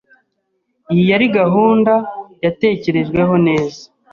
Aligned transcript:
Iyi 0.91 1.03
yari 1.11 1.25
gahunda 1.37 1.93
yatekerejwe 2.45 3.19
neza. 3.47 3.81